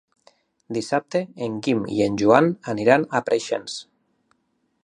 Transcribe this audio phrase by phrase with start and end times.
[0.77, 2.51] Dissabte en Guim i en Joan
[2.87, 3.81] iran a Preixens.